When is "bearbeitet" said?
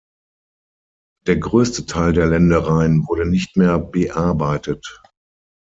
3.77-4.99